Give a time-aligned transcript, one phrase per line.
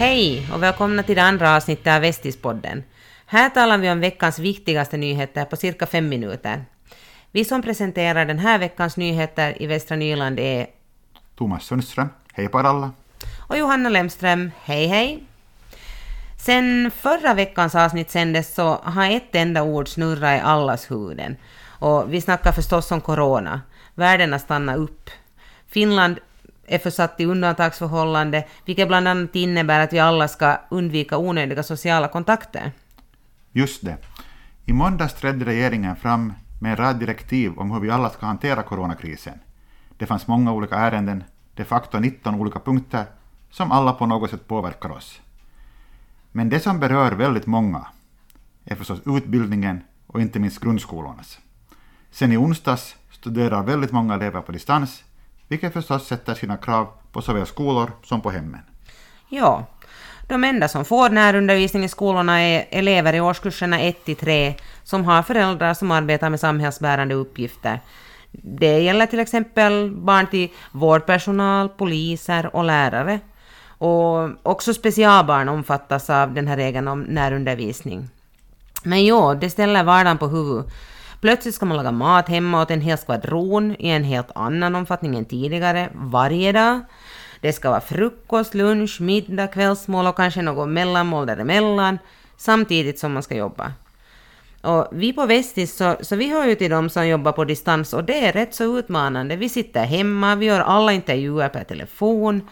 [0.00, 2.84] Hej och välkomna till det andra avsnittet av Västispodden.
[3.26, 6.64] Här talar vi om veckans viktigaste nyheter på cirka fem minuter.
[7.30, 10.66] Vi som presenterar den här veckans nyheter i Västra Nyland är
[11.36, 12.92] Thomas Sundström, hej på alla.
[13.48, 15.22] och Johanna Lemström, hej hej.
[16.38, 21.36] Sen förra veckans avsnitt sändes så har ett enda ord snurrat i allas huvuden.
[21.66, 23.60] Och vi snackar förstås om corona.
[23.94, 25.10] Världen har stannat upp.
[25.68, 26.18] Finland
[26.70, 32.08] är försatt i undantagsförhållande, vilket bland annat innebär att vi alla ska undvika onödiga sociala
[32.08, 32.72] kontakter.
[33.52, 33.96] Just det.
[34.64, 38.62] I måndags trädde regeringen fram med en rad direktiv om hur vi alla ska hantera
[38.62, 39.38] coronakrisen.
[39.98, 43.04] Det fanns många olika ärenden, de facto 19 olika punkter,
[43.50, 45.20] som alla på något sätt påverkar oss.
[46.32, 47.86] Men det som berör väldigt många
[48.64, 51.38] är förstås utbildningen och inte minst grundskolornas.
[52.10, 55.04] Sen i onsdags studerar väldigt många elever på distans,
[55.50, 58.60] vilket förstås sätter sina krav på såväl skolor som på hemmen.
[59.28, 59.66] Ja,
[60.28, 65.74] de enda som får närundervisning i skolorna är elever i årskurserna 1-3 som har föräldrar
[65.74, 67.80] som arbetar med samhällsbärande uppgifter.
[68.32, 73.20] Det gäller till exempel barn till vårdpersonal, poliser och lärare.
[73.78, 78.08] Och också specialbarn omfattas av den här regeln om närundervisning.
[78.82, 80.72] Men jo, det ställer vardagen på huvudet.
[81.20, 85.16] Plötsligt ska man laga mat hemma åt en hel skvadron i en helt annan omfattning
[85.16, 86.80] än tidigare, varje dag.
[87.40, 91.98] Det ska vara frukost, lunch, middag, kvällsmål och kanske något mellanmål däremellan,
[92.36, 93.72] samtidigt som man ska jobba.
[94.62, 97.92] Och vi på Vestis, så, så vi hör ju till de som jobbar på distans
[97.92, 99.36] och det är rätt så utmanande.
[99.36, 102.48] Vi sitter hemma, vi gör alla intervjuer per telefon.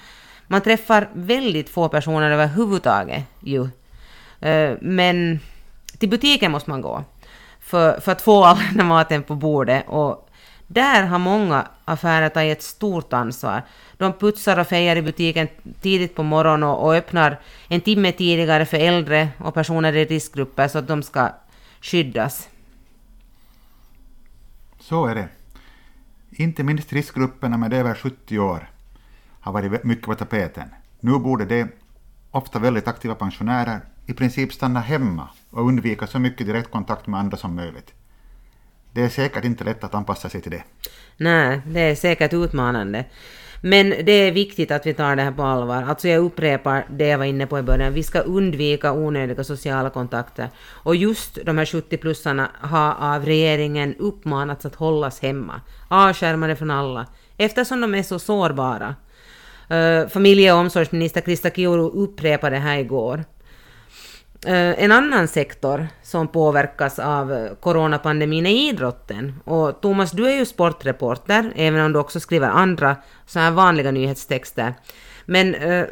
[0.46, 3.68] Man träffar väldigt få personer överhuvudtaget ju.
[4.40, 5.40] Eh, men
[5.98, 7.04] till butiken måste man gå
[7.68, 9.84] för, för att få all den maten på bordet.
[9.88, 10.30] Och
[10.66, 13.62] där har många affärer tagit ett stort ansvar.
[13.96, 15.48] De putsar och fejar i butiken
[15.80, 20.68] tidigt på morgonen och, och öppnar en timme tidigare för äldre och personer i riskgrupper
[20.68, 21.28] så att de ska
[21.80, 22.48] skyddas.
[24.80, 25.28] Så är det.
[26.30, 28.70] Inte minst riskgrupperna med över 70 år
[29.40, 30.68] har varit mycket på tapeten.
[31.00, 31.66] Nu borde de,
[32.30, 37.36] ofta väldigt aktiva pensionärer, i princip stanna hemma och undvika så mycket direktkontakt med andra
[37.36, 37.94] som möjligt.
[38.92, 40.62] Det är säkert inte lätt att anpassa sig till det.
[41.16, 43.04] Nej, det är säkert utmanande.
[43.60, 45.82] Men det är viktigt att vi tar det här på allvar.
[45.82, 47.92] Alltså jag upprepar det jag var inne på i början.
[47.92, 50.48] Vi ska undvika onödiga sociala kontakter.
[50.58, 55.60] Och just de här 70-plussarna har av regeringen uppmanats att hållas hemma.
[55.88, 57.06] Avskärmade från alla.
[57.36, 58.94] Eftersom de är så sårbara.
[59.70, 63.24] Uh, familje och omsorgsminister Krista Kiuru upprepade det här igår.
[64.46, 69.34] Eh, en annan sektor som påverkas av coronapandemin är idrotten.
[69.44, 73.90] Och Thomas, du är ju sportreporter, även om du också skriver andra så här vanliga
[73.90, 74.74] nyhetstexter.
[75.24, 75.86] Men eh,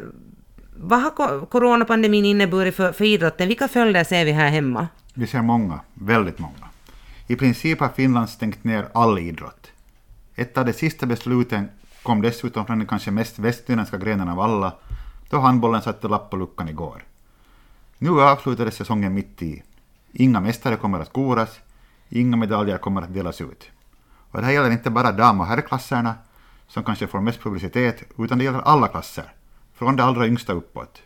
[0.75, 3.47] vad har coronapandemin inneburit för, för idrotten?
[3.47, 4.87] Vilka följder ser vi här hemma?
[5.13, 6.69] Vi ser många, väldigt många.
[7.27, 9.71] I princip har Finland stängt ner all idrott.
[10.35, 11.69] Ett av de sista besluten
[12.03, 14.73] kom dessutom från den kanske mest västnyländska grenen av alla,
[15.29, 17.03] då handbollen satte lapp på luckan igår.
[17.97, 19.63] Nu avslutades säsongen mitt i.
[20.11, 21.59] Inga mästare kommer att koras,
[22.09, 23.71] inga medaljer kommer att delas ut.
[24.31, 26.15] Och det här gäller inte bara dam och herrklasserna,
[26.67, 29.33] som kanske får mest publicitet, utan det gäller alla klasser,
[29.73, 31.01] från de allra yngsta uppåt.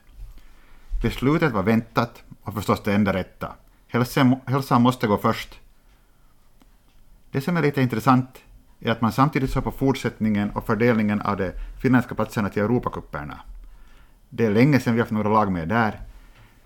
[1.02, 3.54] Beslutet var väntat och förstås det enda rätta.
[3.88, 5.60] Hälsan, hälsan måste gå först.
[7.32, 8.38] Det som är lite intressant
[8.80, 13.40] är att man samtidigt ser på fortsättningen och fördelningen av de finländska platserna till Europacuperna.
[14.30, 16.02] Det är länge sedan vi haft några lag med där,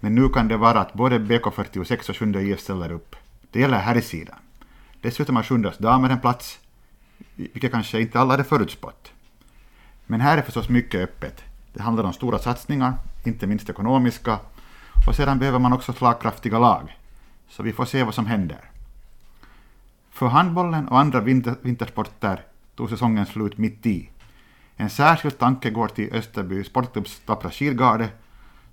[0.05, 3.15] men nu kan det vara att både BK46 och Sjunde IF ställer upp.
[3.51, 4.35] Det gäller här i sidan.
[5.01, 6.59] Dessutom har Sjundas damer en plats,
[7.35, 9.11] vilket kanske inte alla hade förutspått.
[10.05, 11.43] Men här är förstås mycket öppet.
[11.73, 14.39] Det handlar om stora satsningar, inte minst ekonomiska,
[15.07, 16.97] och sedan behöver man också slagkraftiga lag.
[17.49, 18.61] Så vi får se vad som händer.
[20.11, 22.41] För handbollen och andra vinter, vintersporter
[22.75, 24.09] tog säsongen slut mitt i.
[24.75, 28.09] En särskild tanke går till Österby Sportklubbs tappra skidgarde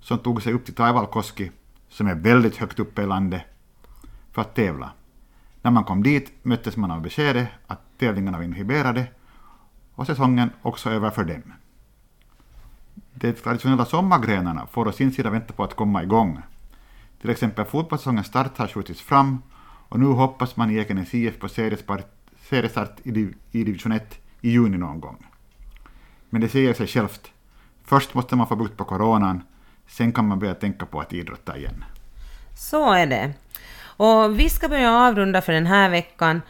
[0.03, 1.51] som tog sig upp till Taivalkoski,
[1.89, 3.41] som är väldigt högt uppe i landet,
[4.31, 4.91] för att tävla.
[5.61, 9.07] När man kom dit möttes man av beskedet att tävlingarna var inhiberade
[9.95, 11.53] och säsongen också över för dem.
[13.13, 16.41] De traditionella sommargrenarna får å sin sida vänta på att komma igång.
[17.21, 19.41] Till exempel fotbollssäsongens start har skjutits fram
[19.89, 24.77] och nu hoppas man i Ekenäs IF på seriestart, i, i division 1 i juni
[24.77, 25.25] någon gång.
[26.29, 27.31] Men det säger sig självt.
[27.83, 29.43] Först måste man få bukt på coronan,
[29.87, 31.85] sen kan man börja tänka på att idrotta igen.
[32.57, 33.33] Så är det.
[33.97, 36.41] Och vi ska börja avrunda för den här veckan.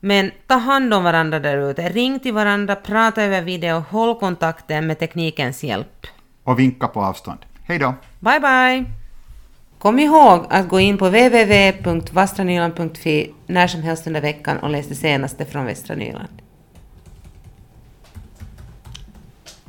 [0.00, 1.88] Men ta hand om varandra där ute.
[1.88, 6.06] Ring till varandra, prata över video, håll kontakten med teknikens hjälp.
[6.44, 7.38] Och vinka på avstånd.
[7.64, 7.94] Hej då!
[8.20, 8.84] Bye bye!
[9.78, 14.94] Kom ihåg att gå in på www.vastranyland.fi när som helst under veckan och läs det
[14.94, 16.42] senaste från Västra Nyland.